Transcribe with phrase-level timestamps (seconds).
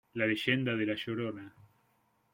[0.19, 1.45] La leyenda de la llorona